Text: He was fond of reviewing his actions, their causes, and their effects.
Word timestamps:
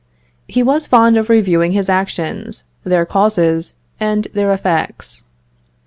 He 0.47 0.63
was 0.63 0.87
fond 0.87 1.15
of 1.15 1.29
reviewing 1.29 1.73
his 1.73 1.87
actions, 1.87 2.63
their 2.83 3.05
causes, 3.05 3.77
and 3.99 4.27
their 4.33 4.51
effects. 4.51 5.25